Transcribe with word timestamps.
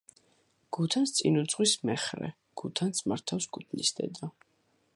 გუთანს 0.77 1.11
წინ 1.17 1.35
უძღვის 1.41 1.73
მეხრე, 1.89 2.29
გუთანს 2.63 3.05
მართავს 3.13 3.47
გუთნისდედა. 3.59 4.31